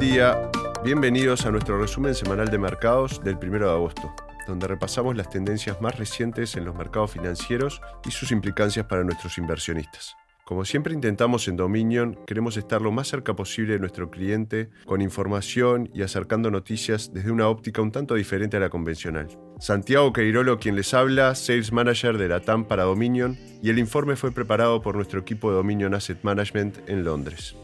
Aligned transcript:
día, 0.00 0.50
bienvenidos 0.82 1.44
a 1.44 1.50
nuestro 1.50 1.78
resumen 1.78 2.14
semanal 2.14 2.48
de 2.48 2.56
mercados 2.56 3.22
del 3.22 3.36
1 3.36 3.58
de 3.66 3.70
agosto, 3.70 4.14
donde 4.48 4.66
repasamos 4.66 5.14
las 5.14 5.28
tendencias 5.28 5.78
más 5.82 5.98
recientes 5.98 6.56
en 6.56 6.64
los 6.64 6.74
mercados 6.74 7.10
financieros 7.10 7.82
y 8.06 8.10
sus 8.10 8.32
implicancias 8.32 8.86
para 8.86 9.04
nuestros 9.04 9.36
inversionistas. 9.36 10.16
Como 10.46 10.64
siempre 10.64 10.94
intentamos 10.94 11.46
en 11.48 11.56
Dominion, 11.56 12.18
queremos 12.26 12.56
estar 12.56 12.80
lo 12.80 12.90
más 12.92 13.08
cerca 13.08 13.36
posible 13.36 13.74
de 13.74 13.78
nuestro 13.78 14.10
cliente, 14.10 14.70
con 14.86 15.02
información 15.02 15.90
y 15.92 16.00
acercando 16.00 16.50
noticias 16.50 17.12
desde 17.12 17.30
una 17.30 17.48
óptica 17.48 17.82
un 17.82 17.92
tanto 17.92 18.14
diferente 18.14 18.56
a 18.56 18.60
la 18.60 18.70
convencional. 18.70 19.28
Santiago 19.58 20.14
Queirolo 20.14 20.58
quien 20.58 20.76
les 20.76 20.94
habla, 20.94 21.34
Sales 21.34 21.72
Manager 21.72 22.16
de 22.16 22.28
la 22.28 22.40
TAM 22.40 22.64
para 22.64 22.84
Dominion, 22.84 23.36
y 23.62 23.68
el 23.68 23.78
informe 23.78 24.16
fue 24.16 24.32
preparado 24.32 24.80
por 24.80 24.96
nuestro 24.96 25.20
equipo 25.20 25.50
de 25.50 25.56
Dominion 25.56 25.92
Asset 25.92 26.22
Management 26.22 26.88
en 26.88 27.04
Londres. 27.04 27.54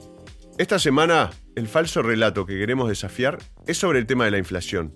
Esta 0.59 0.79
semana, 0.79 1.31
el 1.55 1.69
falso 1.69 2.03
relato 2.03 2.47
que 2.47 2.59
queremos 2.59 2.89
desafiar 2.89 3.39
es 3.67 3.77
sobre 3.77 3.99
el 3.99 4.07
tema 4.07 4.25
de 4.25 4.31
la 4.31 4.39
inflación. 4.39 4.95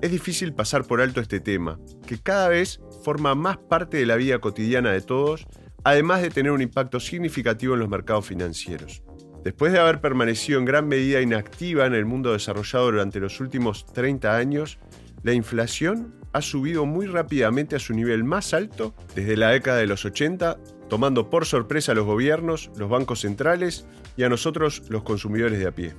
Es 0.00 0.10
difícil 0.10 0.54
pasar 0.54 0.84
por 0.84 1.00
alto 1.00 1.20
este 1.20 1.38
tema, 1.38 1.78
que 2.06 2.18
cada 2.18 2.48
vez 2.48 2.80
forma 3.04 3.34
más 3.34 3.58
parte 3.58 3.98
de 3.98 4.06
la 4.06 4.16
vida 4.16 4.38
cotidiana 4.38 4.90
de 4.90 5.02
todos 5.02 5.46
además 5.84 6.22
de 6.22 6.30
tener 6.30 6.52
un 6.52 6.62
impacto 6.62 7.00
significativo 7.00 7.74
en 7.74 7.80
los 7.80 7.88
mercados 7.88 8.26
financieros. 8.26 9.02
Después 9.44 9.72
de 9.72 9.80
haber 9.80 10.00
permanecido 10.00 10.58
en 10.58 10.64
gran 10.64 10.86
medida 10.86 11.20
inactiva 11.20 11.86
en 11.86 11.94
el 11.94 12.04
mundo 12.04 12.32
desarrollado 12.32 12.86
durante 12.86 13.20
los 13.20 13.40
últimos 13.40 13.86
30 13.86 14.36
años, 14.36 14.78
la 15.24 15.32
inflación 15.32 16.14
ha 16.32 16.40
subido 16.40 16.86
muy 16.86 17.06
rápidamente 17.06 17.76
a 17.76 17.80
su 17.80 17.92
nivel 17.92 18.24
más 18.24 18.54
alto 18.54 18.94
desde 19.14 19.36
la 19.36 19.50
década 19.50 19.78
de 19.78 19.86
los 19.86 20.04
80, 20.04 20.58
tomando 20.92 21.30
por 21.30 21.46
sorpresa 21.46 21.92
a 21.92 21.94
los 21.94 22.04
gobiernos, 22.04 22.70
los 22.76 22.90
bancos 22.90 23.20
centrales 23.20 23.86
y 24.14 24.24
a 24.24 24.28
nosotros 24.28 24.82
los 24.90 25.04
consumidores 25.04 25.58
de 25.58 25.66
a 25.66 25.70
pie. 25.70 25.94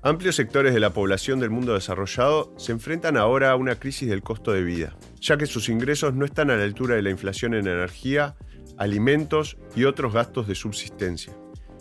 Amplios 0.00 0.36
sectores 0.36 0.72
de 0.72 0.80
la 0.80 0.94
población 0.94 1.38
del 1.38 1.50
mundo 1.50 1.74
desarrollado 1.74 2.50
se 2.56 2.72
enfrentan 2.72 3.18
ahora 3.18 3.50
a 3.50 3.56
una 3.56 3.74
crisis 3.74 4.08
del 4.08 4.22
costo 4.22 4.52
de 4.52 4.62
vida, 4.62 4.96
ya 5.20 5.36
que 5.36 5.44
sus 5.44 5.68
ingresos 5.68 6.14
no 6.14 6.24
están 6.24 6.50
a 6.50 6.56
la 6.56 6.64
altura 6.64 6.94
de 6.94 7.02
la 7.02 7.10
inflación 7.10 7.52
en 7.52 7.66
energía 7.66 8.34
alimentos 8.78 9.58
y 9.76 9.84
otros 9.84 10.14
gastos 10.14 10.48
de 10.48 10.54
subsistencia. 10.54 11.34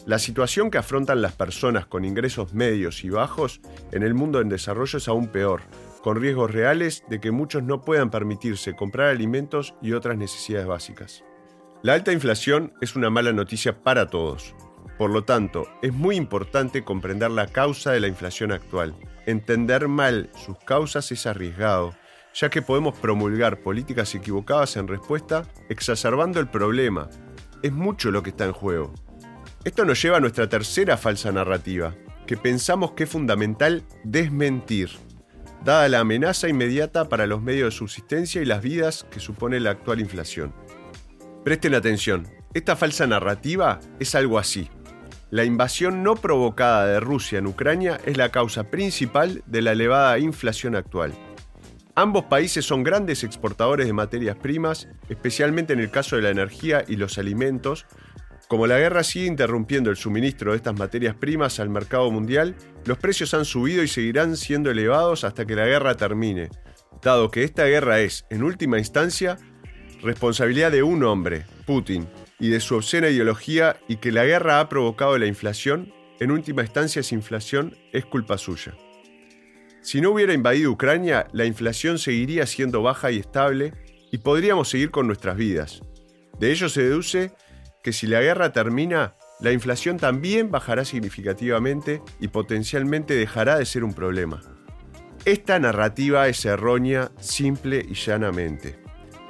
La 0.06 0.20
situación 0.20 0.70
que 0.70 0.78
afrontan 0.78 1.22
las 1.22 1.32
personas 1.32 1.86
con 1.86 2.04
ingresos 2.04 2.54
medios 2.54 3.06
y 3.06 3.10
bajos 3.10 3.62
en 3.94 4.04
el 4.04 4.14
mundo 4.14 4.42
en 4.42 4.50
desarrollo 4.50 4.98
es 4.98 5.08
aún 5.08 5.30
peor, 5.30 5.62
con 6.04 6.20
riesgos 6.20 6.52
reales 6.52 7.06
de 7.08 7.22
que 7.22 7.32
muchos 7.32 7.64
no 7.64 7.86
puedan 7.86 8.10
permitirse 8.10 8.76
comprar 8.76 9.08
alimentos 9.08 9.74
y 9.82 9.94
otras 9.94 10.18
necesidades 10.18 10.68
básicas. 10.68 11.24
La 11.84 11.94
alta 11.94 12.12
inflación 12.12 12.74
es 12.82 12.96
una 12.96 13.10
mala 13.10 13.34
noticia 13.34 13.82
para 13.84 14.08
todos. 14.08 14.56
Por 14.98 15.10
lo 15.10 15.24
tanto, 15.24 15.68
es 15.82 15.94
muy 15.94 16.16
importante 16.16 16.84
comprender 16.84 17.32
la 17.32 17.48
causa 17.48 17.92
de 17.92 18.00
la 18.00 18.08
inflación 18.08 18.52
actual. 18.52 18.96
Entender 19.26 19.88
mal 19.88 20.30
sus 20.36 20.58
causas 20.60 21.12
es 21.12 21.26
arriesgado 21.26 21.96
ya 22.34 22.50
que 22.50 22.62
podemos 22.62 22.98
promulgar 22.98 23.62
políticas 23.62 24.14
equivocadas 24.16 24.78
en 24.78 24.88
respuesta, 24.88 25.46
exacerbando 25.70 26.40
el 26.40 26.50
problema. 26.50 27.10
Es 27.62 27.72
mucho 27.72 28.12
lo 28.12 28.24
que 28.24 28.32
está 28.32 28.46
en 28.46 28.54
juego. 28.54 28.94
Esto 29.64 29.86
nos 29.86 30.02
lleva 30.02 30.18
a 30.18 30.22
nuestra 30.22 30.50
tercera 30.50 30.98
falsa 30.98 31.32
narrativa, 31.32 31.96
que 32.26 32.38
pensamos 32.38 32.94
que 32.94 33.04
es 33.04 33.10
fundamental 33.10 33.84
desmentir, 34.04 34.90
dada 35.64 35.88
la 35.90 36.00
amenaza 36.00 36.48
inmediata 36.48 37.10
para 37.10 37.28
los 37.28 37.42
medios 37.42 37.74
de 37.74 37.78
subsistencia 37.78 38.42
y 38.42 38.46
las 38.46 38.62
vidas 38.62 39.06
que 39.12 39.20
supone 39.20 39.60
la 39.60 39.72
actual 39.72 40.00
inflación. 40.00 40.54
Presten 41.44 41.74
atención, 41.74 42.28
esta 42.54 42.76
falsa 42.76 43.08
narrativa 43.08 43.80
es 44.00 44.14
algo 44.14 44.38
así. 44.38 44.70
La 45.32 45.44
invasión 45.44 46.04
no 46.04 46.16
provocada 46.16 46.86
de 46.86 47.00
Rusia 47.00 47.40
en 47.40 47.48
Ucrania 47.48 48.00
es 48.06 48.16
la 48.16 48.30
causa 48.30 48.66
principal 48.70 49.42
de 49.48 49.64
la 49.64 49.72
elevada 49.72 50.20
inflación 50.20 50.76
actual. 50.76 51.14
Ambos 51.96 52.26
países 52.26 52.64
son 52.64 52.84
grandes 52.84 53.24
exportadores 53.24 53.88
de 53.88 53.94
materias 53.94 54.38
primas, 54.38 54.88
especialmente 55.10 55.74
en 55.74 55.80
el 55.80 55.90
caso 55.90 56.16
de 56.16 56.22
la 56.22 56.30
energía 56.30 56.84
y 56.88 56.96
los 56.96 57.18
alimentos. 57.18 57.88
Como 58.48 58.68
la 58.68 58.78
guerra 58.78 59.02
sigue 59.02 59.26
interrumpiendo 59.26 59.90
el 59.90 59.98
suministro 59.98 60.52
de 60.52 60.58
estas 60.58 60.78
materias 60.78 61.16
primas 61.16 61.60
al 61.60 61.70
mercado 61.70 62.12
mundial, 62.12 62.56
los 62.86 63.00
precios 63.00 63.34
han 63.34 63.46
subido 63.46 63.82
y 63.82 63.88
seguirán 63.88 64.38
siendo 64.38 64.70
elevados 64.70 65.24
hasta 65.24 65.48
que 65.48 65.56
la 65.56 65.66
guerra 65.66 65.96
termine, 65.96 66.50
dado 67.02 67.32
que 67.32 67.44
esta 67.44 67.66
guerra 67.66 68.00
es, 68.00 68.26
en 68.30 68.44
última 68.44 68.78
instancia, 68.78 69.38
responsabilidad 70.02 70.72
de 70.72 70.84
un 70.84 71.04
hombre, 71.04 71.46
Putin, 71.66 72.08
y 72.40 72.50
de 72.50 72.60
su 72.60 72.76
obscena 72.76 73.10
ideología 73.10 73.78
y 73.88 73.98
que 73.98 74.12
la 74.12 74.26
guerra 74.26 74.60
ha 74.60 74.68
provocado 74.70 75.18
la 75.18 75.28
inflación, 75.28 75.94
en 76.20 76.32
última 76.32 76.64
instancia 76.64 77.00
esa 77.00 77.16
inflación 77.16 77.78
es 77.94 78.06
culpa 78.06 78.38
suya. 78.38 78.74
Si 79.82 80.02
no 80.02 80.12
hubiera 80.12 80.34
invadido 80.34 80.72
Ucrania, 80.72 81.28
la 81.34 81.46
inflación 81.46 81.98
seguiría 81.98 82.46
siendo 82.46 82.84
baja 82.84 83.12
y 83.12 83.20
estable 83.20 83.74
y 84.12 84.20
podríamos 84.20 84.70
seguir 84.70 84.92
con 84.92 85.08
nuestras 85.08 85.38
vidas. 85.38 85.82
De 86.40 86.52
ello 86.52 86.70
se 86.70 86.84
deduce 86.84 87.32
que 87.84 87.94
si 87.94 88.08
la 88.08 88.22
guerra 88.22 88.52
termina, 88.52 89.16
la 89.40 89.52
inflación 89.52 89.98
también 89.98 90.52
bajará 90.52 90.86
significativamente 90.86 92.02
y 92.20 92.28
potencialmente 92.28 93.16
dejará 93.16 93.58
de 93.58 93.66
ser 93.66 93.84
un 93.84 93.94
problema. 93.94 94.42
Esta 95.26 95.60
narrativa 95.60 96.28
es 96.28 96.46
errónea 96.46 97.12
simple 97.20 97.86
y 97.88 97.94
llanamente. 97.94 98.81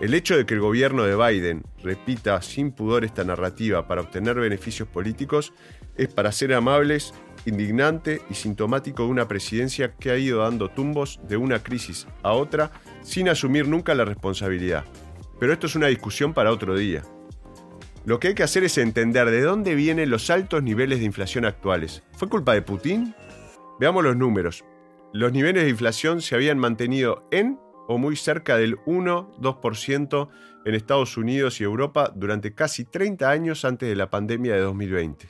El 0.01 0.15
hecho 0.15 0.35
de 0.35 0.47
que 0.47 0.55
el 0.55 0.61
gobierno 0.61 1.03
de 1.03 1.15
Biden 1.15 1.61
repita 1.83 2.41
sin 2.41 2.71
pudor 2.71 3.05
esta 3.05 3.23
narrativa 3.23 3.87
para 3.87 4.01
obtener 4.01 4.39
beneficios 4.39 4.87
políticos 4.87 5.53
es, 5.95 6.07
para 6.07 6.31
ser 6.31 6.55
amables, 6.55 7.13
indignante 7.45 8.19
y 8.27 8.33
sintomático 8.33 9.03
de 9.03 9.09
una 9.09 9.27
presidencia 9.27 9.93
que 9.93 10.09
ha 10.09 10.17
ido 10.17 10.39
dando 10.39 10.69
tumbos 10.69 11.19
de 11.27 11.37
una 11.37 11.61
crisis 11.61 12.07
a 12.23 12.31
otra 12.31 12.71
sin 13.03 13.29
asumir 13.29 13.67
nunca 13.67 13.93
la 13.93 14.03
responsabilidad. 14.03 14.85
Pero 15.39 15.53
esto 15.53 15.67
es 15.67 15.75
una 15.75 15.85
discusión 15.85 16.33
para 16.33 16.51
otro 16.51 16.75
día. 16.75 17.03
Lo 18.03 18.19
que 18.19 18.29
hay 18.29 18.33
que 18.33 18.41
hacer 18.41 18.63
es 18.63 18.79
entender 18.79 19.29
de 19.29 19.41
dónde 19.41 19.75
vienen 19.75 20.09
los 20.09 20.31
altos 20.31 20.63
niveles 20.63 20.97
de 20.97 21.05
inflación 21.05 21.45
actuales. 21.45 22.01
¿Fue 22.13 22.27
culpa 22.27 22.55
de 22.55 22.63
Putin? 22.63 23.13
Veamos 23.79 24.03
los 24.03 24.17
números. 24.17 24.65
Los 25.13 25.31
niveles 25.31 25.63
de 25.63 25.69
inflación 25.69 26.21
se 26.21 26.33
habían 26.33 26.57
mantenido 26.57 27.27
en 27.29 27.59
o 27.87 27.97
muy 27.97 28.15
cerca 28.15 28.57
del 28.57 28.77
1-2% 28.85 30.29
en 30.65 30.75
Estados 30.75 31.17
Unidos 31.17 31.59
y 31.61 31.63
Europa 31.63 32.11
durante 32.15 32.53
casi 32.53 32.85
30 32.85 33.29
años 33.29 33.65
antes 33.65 33.89
de 33.89 33.95
la 33.95 34.09
pandemia 34.09 34.53
de 34.53 34.61
2020. 34.61 35.29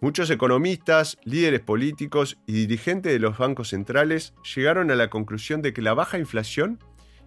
Muchos 0.00 0.30
economistas, 0.30 1.16
líderes 1.24 1.60
políticos 1.60 2.38
y 2.46 2.54
dirigentes 2.54 3.12
de 3.12 3.20
los 3.20 3.38
bancos 3.38 3.68
centrales 3.68 4.34
llegaron 4.54 4.90
a 4.90 4.96
la 4.96 5.10
conclusión 5.10 5.62
de 5.62 5.72
que 5.72 5.80
la 5.80 5.94
baja 5.94 6.18
inflación 6.18 6.80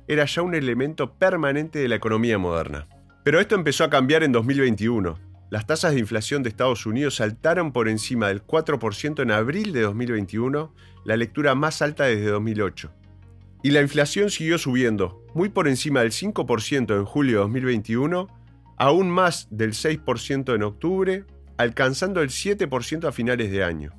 era 0.08 0.26
ya 0.26 0.42
un 0.42 0.56
elemento 0.56 1.14
permanente 1.14 1.80
de 1.80 1.88
la 1.88 1.96
economía 1.96 2.38
moderna. 2.38 2.88
Pero 3.24 3.40
esto 3.40 3.56
empezó 3.56 3.86
a 3.86 3.90
cambiar 3.90 4.24
en 4.24 4.34
2021. 4.34 5.18
Las 5.50 5.66
tasas 5.66 5.94
de 5.94 6.00
inflación 6.00 6.44
de 6.44 6.50
Estados 6.50 6.86
Unidos 6.86 7.16
saltaron 7.16 7.72
por 7.72 7.88
encima 7.88 8.28
del 8.28 8.46
4% 8.46 9.22
en 9.22 9.32
abril 9.32 9.72
de 9.72 9.82
2021, 9.82 10.74
la 11.06 11.18
lectura 11.18 11.56
más 11.56 11.82
alta 11.82 12.04
desde 12.04 12.30
2008. 12.30 12.92
Y 13.66 13.72
la 13.72 13.82
inflación 13.82 14.30
siguió 14.30 14.60
subiendo, 14.60 15.26
muy 15.34 15.50
por 15.50 15.68
encima 15.68 16.02
del 16.02 16.12
5% 16.12 16.96
en 16.96 17.04
julio 17.04 17.38
de 17.38 17.42
2021, 17.46 18.28
aún 18.78 19.10
más 19.10 19.48
del 19.50 19.72
6% 19.72 20.54
en 20.54 20.62
octubre 20.62 21.26
alcanzando 21.58 22.22
el 22.22 22.30
7% 22.30 23.08
a 23.08 23.12
finales 23.12 23.50
de 23.50 23.64
año, 23.64 23.92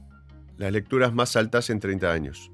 las 0.57 0.71
lecturas 0.71 1.13
más 1.13 1.35
altas 1.35 1.69
en 1.71 1.81
30 1.81 2.13
años. 2.13 2.53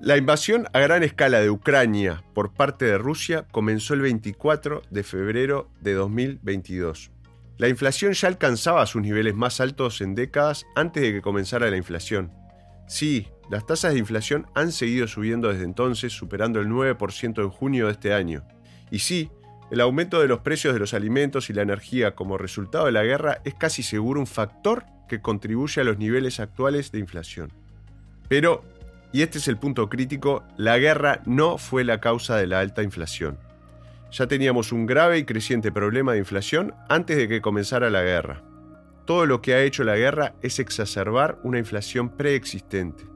La 0.00 0.16
invasión 0.16 0.68
a 0.72 0.78
gran 0.78 1.02
escala 1.02 1.40
de 1.40 1.50
Ucrania 1.50 2.22
por 2.32 2.54
parte 2.54 2.84
de 2.84 2.96
Rusia 2.96 3.48
comenzó 3.50 3.94
el 3.94 4.02
24 4.02 4.82
de 4.88 5.02
febrero 5.02 5.68
de 5.80 5.94
2022. 5.94 7.10
La 7.58 7.66
inflación 7.66 8.12
ya 8.12 8.28
alcanzaba 8.28 8.86
sus 8.86 9.02
niveles 9.02 9.34
más 9.34 9.60
altos 9.60 10.00
en 10.00 10.14
décadas 10.14 10.64
antes 10.76 11.02
de 11.02 11.12
que 11.12 11.22
comenzara 11.22 11.68
la 11.70 11.76
inflación. 11.76 12.30
Sí, 12.86 13.26
las 13.50 13.66
tasas 13.66 13.92
de 13.92 13.98
inflación 13.98 14.46
han 14.54 14.70
seguido 14.70 15.08
subiendo 15.08 15.48
desde 15.48 15.64
entonces, 15.64 16.12
superando 16.12 16.60
el 16.60 16.68
9% 16.68 17.42
en 17.42 17.50
junio 17.50 17.86
de 17.86 17.92
este 17.92 18.14
año. 18.14 18.44
Y 18.92 19.00
sí, 19.00 19.28
el 19.72 19.80
aumento 19.80 20.20
de 20.20 20.28
los 20.28 20.38
precios 20.38 20.72
de 20.72 20.78
los 20.78 20.94
alimentos 20.94 21.50
y 21.50 21.52
la 21.52 21.62
energía 21.62 22.14
como 22.14 22.38
resultado 22.38 22.86
de 22.86 22.92
la 22.92 23.02
guerra 23.02 23.40
es 23.44 23.54
casi 23.54 23.82
seguro 23.82 24.20
un 24.20 24.28
factor 24.28 24.84
que 25.08 25.20
contribuye 25.20 25.80
a 25.80 25.84
los 25.84 25.98
niveles 25.98 26.38
actuales 26.38 26.92
de 26.92 27.00
inflación. 27.00 27.52
Pero, 28.28 28.62
y 29.12 29.22
este 29.22 29.38
es 29.38 29.48
el 29.48 29.58
punto 29.58 29.88
crítico, 29.88 30.44
la 30.56 30.78
guerra 30.78 31.20
no 31.26 31.58
fue 31.58 31.82
la 31.82 32.00
causa 32.00 32.36
de 32.36 32.46
la 32.46 32.60
alta 32.60 32.84
inflación. 32.84 33.36
Ya 34.12 34.28
teníamos 34.28 34.70
un 34.70 34.86
grave 34.86 35.18
y 35.18 35.24
creciente 35.24 35.72
problema 35.72 36.12
de 36.12 36.18
inflación 36.18 36.72
antes 36.88 37.16
de 37.16 37.26
que 37.26 37.40
comenzara 37.40 37.90
la 37.90 38.02
guerra. 38.02 38.44
Todo 39.06 39.26
lo 39.26 39.42
que 39.42 39.54
ha 39.54 39.62
hecho 39.62 39.82
la 39.82 39.96
guerra 39.96 40.34
es 40.40 40.60
exacerbar 40.60 41.40
una 41.42 41.58
inflación 41.58 42.16
preexistente. 42.16 43.10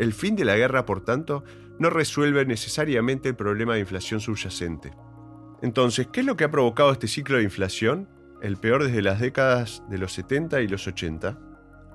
El 0.00 0.14
fin 0.14 0.34
de 0.34 0.46
la 0.46 0.56
guerra, 0.56 0.86
por 0.86 1.04
tanto, 1.04 1.44
no 1.78 1.90
resuelve 1.90 2.46
necesariamente 2.46 3.28
el 3.28 3.36
problema 3.36 3.74
de 3.74 3.80
inflación 3.80 4.18
subyacente. 4.18 4.94
Entonces, 5.60 6.08
¿qué 6.10 6.20
es 6.20 6.26
lo 6.26 6.38
que 6.38 6.44
ha 6.44 6.50
provocado 6.50 6.90
este 6.90 7.06
ciclo 7.06 7.36
de 7.36 7.42
inflación, 7.42 8.08
el 8.40 8.56
peor 8.56 8.82
desde 8.82 9.02
las 9.02 9.20
décadas 9.20 9.82
de 9.90 9.98
los 9.98 10.14
70 10.14 10.62
y 10.62 10.68
los 10.68 10.86
80? 10.86 11.38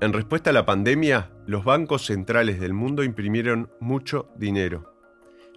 En 0.02 0.14
respuesta 0.14 0.52
a 0.52 0.54
la 0.54 0.68
pandemia, 0.68 1.32
los 1.48 1.66
bancos 1.66 2.06
centrales 2.06 2.60
del 2.60 2.74
mundo 2.76 3.04
imprimieron 3.04 3.72
mucho 3.80 4.30
dinero. 4.38 4.94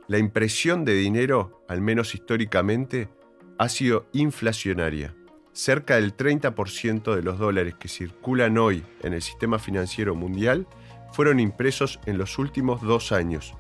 La 0.07 0.17
impresión 0.17 0.87
de 0.87 0.95
dinero, 0.95 1.67
al 1.69 1.83
menos 1.83 2.15
históricamente, 2.15 3.11
ha 3.59 3.69
sido 3.69 4.07
inflacionaria. 4.15 5.15
Cerca 5.53 5.97
del 5.97 6.17
30% 6.17 7.15
de 7.15 7.23
los 7.23 7.39
dólares 7.39 7.75
que 7.79 7.89
circulan 7.89 8.57
hoy 8.57 8.85
en 9.03 9.13
el 9.13 9.21
sistema 9.21 9.59
financiero 9.59 10.15
mundial 10.15 10.67
fueron 11.13 11.41
impresos 11.41 12.01
en 12.07 12.19
los 12.19 12.39
últimos 12.39 12.83
dos 12.83 13.13
años. 13.13 13.55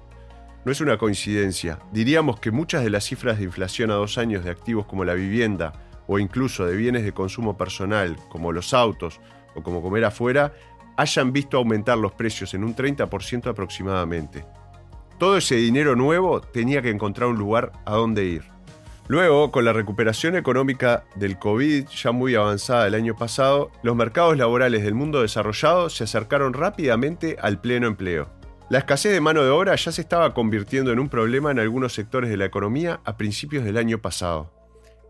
No 0.65 0.73
es 0.73 0.81
una 0.81 0.99
coincidencia, 0.99 1.79
diríamos 1.93 2.41
que 2.41 2.50
muchas 2.50 2.83
de 2.85 2.91
las 2.91 3.05
cifras 3.05 3.39
de 3.39 3.45
inflación 3.45 3.91
a 3.91 3.95
dos 3.95 4.19
años 4.19 4.45
de 4.45 4.50
activos 4.50 4.87
como 4.87 5.05
la 5.05 5.15
vivienda 5.15 5.73
o 6.06 6.19
incluso 6.19 6.67
de 6.67 6.77
bienes 6.77 7.05
de 7.05 7.12
consumo 7.12 7.56
personal 7.56 8.17
como 8.29 8.53
los 8.53 8.75
autos 8.75 9.21
o 9.55 9.62
como 9.62 9.83
comer 9.83 10.05
afuera 10.05 10.53
hayan 10.97 11.33
visto 11.33 11.56
aumentar 11.56 11.97
los 11.97 12.12
precios 12.12 12.55
en 12.55 12.65
un 12.65 12.75
30% 12.75 13.47
aproximadamente. 13.49 14.44
Todo 15.19 15.37
ese 15.37 15.55
dinero 15.55 15.97
nuevo 15.97 16.41
tenía 16.41 16.83
que 16.83 16.91
encontrar 16.91 17.29
un 17.29 17.39
lugar 17.39 17.73
a 17.87 17.94
donde 17.94 18.25
ir. 18.25 18.57
Luego, 19.08 19.50
con 19.50 19.64
la 19.64 19.72
recuperación 19.72 20.37
económica 20.37 21.05
del 21.16 21.38
COVID 21.38 21.87
ya 21.88 22.12
muy 22.12 22.34
avanzada 22.34 22.87
el 22.87 22.94
año 22.94 23.16
pasado, 23.16 23.70
los 23.82 23.96
mercados 23.96 24.37
laborales 24.37 24.84
del 24.84 24.94
mundo 24.94 25.22
desarrollado 25.22 25.88
se 25.88 26.05
acercaron 26.05 26.52
rápidamente 26.52 27.38
al 27.40 27.58
pleno 27.58 27.87
empleo. 27.87 28.28
La 28.69 28.81
escasez 28.81 29.12
de 29.12 29.22
mano 29.22 29.43
de 29.43 29.49
obra 29.49 29.75
ya 29.76 29.93
se 29.93 30.02
estaba 30.02 30.34
convirtiendo 30.34 30.93
en 30.93 30.99
un 30.99 31.08
problema 31.08 31.50
en 31.50 31.58
algunos 31.58 31.94
sectores 31.94 32.28
de 32.28 32.37
la 32.37 32.44
economía 32.44 33.00
a 33.06 33.16
principios 33.16 33.64
del 33.64 33.78
año 33.78 33.99
pasado. 33.99 34.52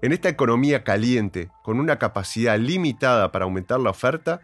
En 0.01 0.13
esta 0.13 0.29
economía 0.29 0.85
caliente, 0.85 1.51
con 1.65 1.81
una 1.81 1.99
capacidad 1.99 2.57
limitada 2.57 3.33
para 3.33 3.47
aumentar 3.47 3.81
la 3.81 3.91
oferta, 3.91 4.43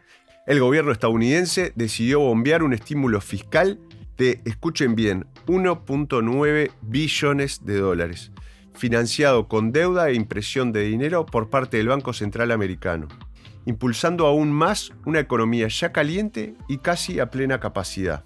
el 0.49 0.59
gobierno 0.59 0.91
estadounidense 0.91 1.73
decidió 1.77 2.19
bombear 2.19 2.65
un 2.65 2.75
estímulo 2.75 3.21
fiscal 3.21 3.79
de, 4.17 4.41
escuchen 4.45 4.97
bien, 4.97 5.27
1.9 5.47 6.73
billones 6.83 7.65
de 7.65 7.79
dólares, 7.79 8.33
financiado 8.75 9.49
con 9.49 9.73
deuda 9.73 10.09
e 10.09 10.15
impresión 10.15 10.73
de 10.73 10.83
dinero 10.83 11.27
por 11.27 11.51
parte 11.51 11.77
del 11.77 11.89
Banco 11.89 12.13
Central 12.13 12.51
Americano, 12.51 13.09
impulsando 13.67 14.27
aún 14.27 14.53
más 14.53 14.93
una 15.05 15.21
economía 15.21 15.69
ya 15.69 15.93
caliente 15.93 16.55
y 16.69 16.79
casi 16.79 17.21
a 17.21 17.31
plena 17.31 17.61
capacidad. 17.61 18.25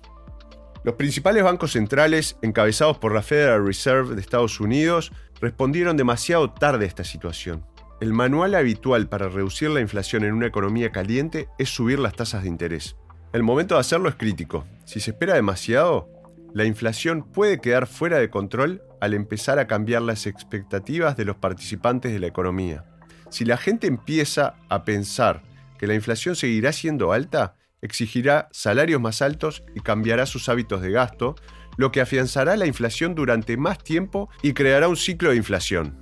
Los 0.85 0.95
principales 0.95 1.43
bancos 1.43 1.73
centrales, 1.73 2.37
encabezados 2.41 2.99
por 2.99 3.12
la 3.12 3.23
Federal 3.23 3.67
Reserve 3.67 4.15
de 4.15 4.21
Estados 4.21 4.61
Unidos, 4.61 5.12
respondieron 5.41 5.97
demasiado 5.97 6.50
tarde 6.50 6.85
a 6.85 6.89
esta 6.89 7.05
situación. 7.05 7.65
El 8.00 8.12
manual 8.12 8.55
habitual 8.55 9.09
para 9.09 9.29
reducir 9.29 9.71
la 9.71 9.81
inflación 9.81 10.25
en 10.25 10.33
una 10.33 10.47
economía 10.47 10.93
caliente 10.93 11.49
es 11.59 11.69
subir 11.69 11.99
las 11.99 12.15
tasas 12.15 12.43
de 12.43 12.49
interés. 12.49 12.97
El 13.33 13.43
momento 13.43 13.75
de 13.75 13.81
hacerlo 13.81 14.09
es 14.09 14.15
crítico. 14.15 14.65
Si 14.85 15.00
se 15.00 15.11
espera 15.11 15.35
demasiado, 15.35 16.09
la 16.55 16.65
inflación 16.65 17.23
puede 17.23 17.61
quedar 17.61 17.87
fuera 17.87 18.19
de 18.19 18.31
control 18.31 18.83
al 19.00 19.15
empezar 19.15 19.59
a 19.59 19.67
cambiar 19.67 20.03
las 20.03 20.27
expectativas 20.27 21.17
de 21.17 21.25
los 21.25 21.37
participantes 21.37 22.12
de 22.12 22.19
la 22.19 22.27
economía. 22.27 22.85
Si 23.31 23.45
la 23.45 23.56
gente 23.56 23.87
empieza 23.87 24.55
a 24.69 24.85
pensar 24.85 25.43
que 25.79 25.87
la 25.87 25.95
inflación 25.95 26.35
seguirá 26.35 26.73
siendo 26.73 27.12
alta, 27.12 27.55
exigirá 27.83 28.49
salarios 28.50 29.00
más 29.00 29.23
altos 29.23 29.62
y 29.75 29.81
cambiará 29.81 30.27
sus 30.27 30.49
hábitos 30.49 30.81
de 30.81 30.91
gasto, 30.91 31.37
lo 31.77 31.93
que 31.93 32.00
afianzará 32.00 32.56
la 32.56 32.67
inflación 32.67 33.15
durante 33.15 33.56
más 33.56 33.79
tiempo 33.79 34.29
y 34.43 34.53
creará 34.53 34.89
un 34.89 34.97
ciclo 34.97 35.31
de 35.31 35.37
inflación. 35.37 35.97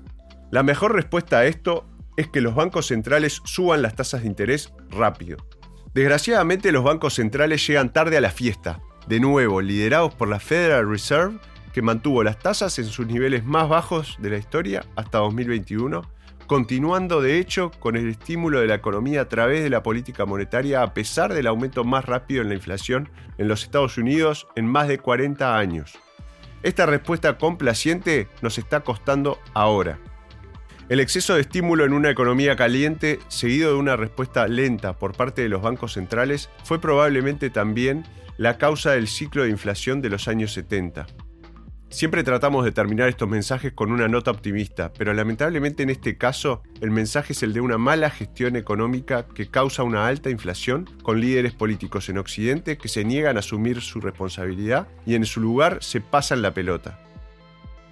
La 0.50 0.62
mejor 0.62 0.94
respuesta 0.94 1.40
a 1.40 1.46
esto 1.46 1.86
es 2.16 2.28
que 2.28 2.40
los 2.40 2.54
bancos 2.54 2.86
centrales 2.86 3.42
suban 3.44 3.82
las 3.82 3.94
tasas 3.94 4.22
de 4.22 4.28
interés 4.28 4.72
rápido. 4.88 5.36
Desgraciadamente 5.92 6.72
los 6.72 6.84
bancos 6.84 7.14
centrales 7.14 7.66
llegan 7.66 7.92
tarde 7.92 8.16
a 8.16 8.20
la 8.20 8.30
fiesta, 8.30 8.80
de 9.06 9.20
nuevo 9.20 9.60
liderados 9.60 10.14
por 10.14 10.28
la 10.28 10.40
Federal 10.40 10.88
Reserve, 10.88 11.38
que 11.72 11.82
mantuvo 11.82 12.22
las 12.22 12.38
tasas 12.38 12.78
en 12.78 12.86
sus 12.86 13.06
niveles 13.06 13.44
más 13.44 13.68
bajos 13.68 14.16
de 14.18 14.30
la 14.30 14.38
historia 14.38 14.84
hasta 14.96 15.18
2021, 15.18 16.02
continuando 16.46 17.20
de 17.20 17.38
hecho 17.38 17.70
con 17.78 17.96
el 17.96 18.08
estímulo 18.08 18.60
de 18.60 18.66
la 18.66 18.76
economía 18.76 19.22
a 19.22 19.28
través 19.28 19.62
de 19.62 19.70
la 19.70 19.82
política 19.82 20.24
monetaria 20.24 20.82
a 20.82 20.94
pesar 20.94 21.34
del 21.34 21.46
aumento 21.46 21.84
más 21.84 22.04
rápido 22.04 22.42
en 22.42 22.48
la 22.48 22.54
inflación 22.54 23.10
en 23.38 23.48
los 23.48 23.62
Estados 23.62 23.98
Unidos 23.98 24.46
en 24.56 24.66
más 24.66 24.88
de 24.88 24.98
40 24.98 25.58
años. 25.58 25.98
Esta 26.62 26.86
respuesta 26.86 27.36
complaciente 27.38 28.28
nos 28.42 28.58
está 28.58 28.80
costando 28.80 29.38
ahora. 29.54 29.98
El 30.88 31.00
exceso 31.00 31.34
de 31.34 31.40
estímulo 31.40 31.84
en 31.84 31.92
una 31.92 32.10
economía 32.10 32.54
caliente, 32.54 33.18
seguido 33.28 33.72
de 33.72 33.78
una 33.78 33.96
respuesta 33.96 34.46
lenta 34.46 34.92
por 34.92 35.16
parte 35.16 35.42
de 35.42 35.48
los 35.48 35.60
bancos 35.60 35.94
centrales, 35.94 36.48
fue 36.64 36.80
probablemente 36.80 37.50
también 37.50 38.04
la 38.38 38.58
causa 38.58 38.92
del 38.92 39.08
ciclo 39.08 39.44
de 39.44 39.50
inflación 39.50 40.02
de 40.02 40.10
los 40.10 40.28
años 40.28 40.52
70. 40.52 41.06
Siempre 41.88 42.24
tratamos 42.24 42.64
de 42.64 42.72
terminar 42.72 43.08
estos 43.08 43.28
mensajes 43.28 43.72
con 43.72 43.92
una 43.92 44.08
nota 44.08 44.30
optimista, 44.30 44.92
pero 44.92 45.14
lamentablemente 45.14 45.84
en 45.84 45.90
este 45.90 46.18
caso 46.18 46.62
el 46.80 46.90
mensaje 46.90 47.32
es 47.32 47.42
el 47.42 47.52
de 47.52 47.60
una 47.60 47.78
mala 47.78 48.10
gestión 48.10 48.56
económica 48.56 49.26
que 49.26 49.48
causa 49.48 49.84
una 49.84 50.06
alta 50.06 50.28
inflación 50.28 50.90
con 51.02 51.20
líderes 51.20 51.54
políticos 51.54 52.08
en 52.08 52.18
Occidente 52.18 52.76
que 52.76 52.88
se 52.88 53.04
niegan 53.04 53.36
a 53.36 53.40
asumir 53.40 53.80
su 53.80 54.00
responsabilidad 54.00 54.88
y 55.06 55.14
en 55.14 55.24
su 55.24 55.40
lugar 55.40 55.78
se 55.80 56.00
pasan 56.00 56.42
la 56.42 56.52
pelota. 56.52 56.98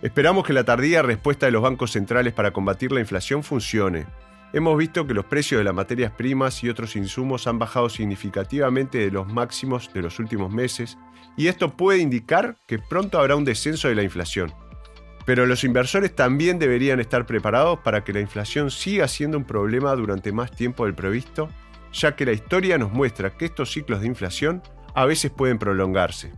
Esperamos 0.02 0.44
que 0.44 0.52
la 0.52 0.64
tardía 0.64 1.00
respuesta 1.00 1.46
de 1.46 1.52
los 1.52 1.62
bancos 1.62 1.92
centrales 1.92 2.34
para 2.34 2.52
combatir 2.52 2.92
la 2.92 3.00
inflación 3.00 3.42
funcione. 3.42 4.06
Hemos 4.54 4.78
visto 4.78 5.04
que 5.04 5.14
los 5.14 5.24
precios 5.24 5.58
de 5.58 5.64
las 5.64 5.74
materias 5.74 6.12
primas 6.12 6.62
y 6.62 6.68
otros 6.68 6.94
insumos 6.94 7.48
han 7.48 7.58
bajado 7.58 7.88
significativamente 7.88 8.98
de 8.98 9.10
los 9.10 9.26
máximos 9.26 9.92
de 9.92 10.00
los 10.00 10.20
últimos 10.20 10.52
meses 10.52 10.96
y 11.36 11.48
esto 11.48 11.76
puede 11.76 11.98
indicar 11.98 12.56
que 12.64 12.78
pronto 12.78 13.18
habrá 13.18 13.34
un 13.34 13.44
descenso 13.44 13.88
de 13.88 13.96
la 13.96 14.04
inflación. 14.04 14.54
Pero 15.26 15.44
los 15.46 15.64
inversores 15.64 16.14
también 16.14 16.60
deberían 16.60 17.00
estar 17.00 17.26
preparados 17.26 17.80
para 17.80 18.04
que 18.04 18.12
la 18.12 18.20
inflación 18.20 18.70
siga 18.70 19.08
siendo 19.08 19.38
un 19.38 19.44
problema 19.44 19.92
durante 19.96 20.30
más 20.30 20.52
tiempo 20.52 20.84
del 20.84 20.94
previsto, 20.94 21.48
ya 21.92 22.14
que 22.14 22.24
la 22.24 22.30
historia 22.30 22.78
nos 22.78 22.92
muestra 22.92 23.36
que 23.36 23.46
estos 23.46 23.72
ciclos 23.72 24.02
de 24.02 24.06
inflación 24.06 24.62
a 24.94 25.04
veces 25.04 25.32
pueden 25.32 25.58
prolongarse. 25.58 26.32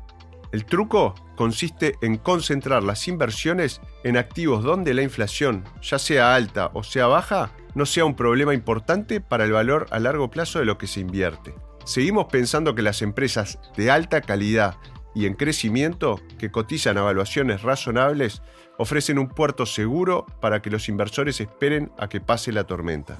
El 0.53 0.65
truco 0.65 1.15
consiste 1.37 1.97
en 2.01 2.17
concentrar 2.17 2.83
las 2.83 3.09
inversiones 3.09 3.83
en 4.05 4.17
activos 4.17 4.65
donde 4.65 4.95
la 4.95 5.03
inflación, 5.03 5.65
ya 5.83 5.99
sea 5.99 6.35
alta 6.35 6.71
o 6.73 6.83
sea 6.83 7.09
baja, 7.09 7.51
no 7.76 7.84
sea 7.84 8.06
un 8.06 8.17
problema 8.17 8.55
importante 8.55 9.20
para 9.20 9.44
el 9.44 9.52
valor 9.52 9.87
a 9.90 10.00
largo 10.00 10.31
plazo 10.31 10.58
de 10.58 10.64
lo 10.64 10.78
que 10.78 10.87
se 10.87 11.00
invierte. 11.00 11.55
Seguimos 11.84 12.26
pensando 12.32 12.74
que 12.74 12.81
las 12.81 13.03
empresas 13.03 13.60
de 13.77 13.91
alta 13.91 14.22
calidad 14.22 14.77
y 15.15 15.27
en 15.27 15.34
crecimiento, 15.34 16.19
que 16.39 16.51
cotizan 16.51 16.96
a 16.96 17.01
evaluaciones 17.01 17.62
razonables, 17.62 18.41
ofrecen 18.79 19.19
un 19.19 19.29
puerto 19.29 19.67
seguro 19.67 20.24
para 20.41 20.62
que 20.62 20.70
los 20.70 20.89
inversores 20.89 21.39
esperen 21.41 21.93
a 21.98 22.08
que 22.08 22.20
pase 22.20 22.51
la 22.51 22.65
tormenta. 22.65 23.19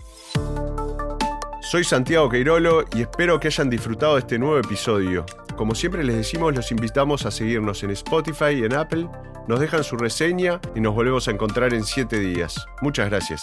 Soy 1.61 1.85
Santiago 1.85 2.31
Queirolo 2.31 2.87
y 2.95 3.03
espero 3.03 3.39
que 3.39 3.49
hayan 3.49 3.69
disfrutado 3.69 4.15
de 4.15 4.21
este 4.21 4.39
nuevo 4.39 4.59
episodio. 4.59 5.27
Como 5.57 5.75
siempre 5.75 6.03
les 6.03 6.17
decimos, 6.17 6.55
los 6.55 6.71
invitamos 6.71 7.27
a 7.27 7.31
seguirnos 7.31 7.83
en 7.83 7.91
Spotify 7.91 8.53
y 8.55 8.65
en 8.65 8.73
Apple, 8.73 9.07
nos 9.49 9.61
dejan 9.61 9.85
su 9.85 9.97
reseña 9.97 10.61
y 10.75 10.81
nos 10.81 10.95
volvemos 10.95 11.29
a 11.29 11.33
encontrar 11.33 11.75
en 11.75 11.85
7 11.85 12.19
días. 12.21 12.67
Muchas 12.81 13.11
gracias. 13.11 13.43